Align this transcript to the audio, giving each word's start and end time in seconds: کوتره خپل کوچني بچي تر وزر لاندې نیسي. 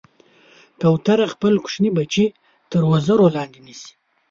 کوتره 0.81 1.25
خپل 1.33 1.53
کوچني 1.63 1.89
بچي 1.97 2.25
تر 2.71 2.81
وزر 2.91 3.19
لاندې 3.35 3.59
نیسي. 3.65 3.91